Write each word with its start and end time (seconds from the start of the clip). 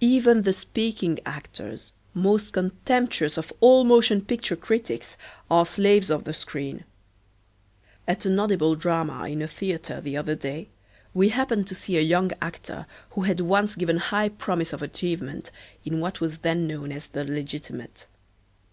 Even 0.00 0.42
the 0.42 0.52
speaking 0.52 1.20
actors, 1.24 1.92
most 2.12 2.52
contemptuous 2.54 3.36
of 3.38 3.52
all 3.60 3.84
motion 3.84 4.20
picture 4.20 4.56
critics, 4.56 5.16
are 5.48 5.64
slaves 5.64 6.10
of 6.10 6.24
the 6.24 6.34
screen. 6.34 6.82
At 8.08 8.26
an 8.26 8.40
audible 8.40 8.74
drama 8.74 9.28
in 9.28 9.40
a 9.40 9.46
theater 9.46 10.00
the 10.00 10.16
other 10.16 10.34
day 10.34 10.70
we 11.14 11.28
happened 11.28 11.68
to 11.68 11.76
see 11.76 11.96
a 11.96 12.00
young 12.02 12.32
actor 12.42 12.86
who 13.10 13.20
had 13.20 13.38
once 13.38 13.76
given 13.76 13.98
high 13.98 14.30
promise 14.30 14.72
of 14.72 14.82
achievement 14.82 15.52
in 15.84 16.00
what 16.00 16.20
was 16.20 16.38
then 16.38 16.66
known 16.66 16.90
as 16.90 17.06
the 17.06 17.24
legitimate. 17.24 18.08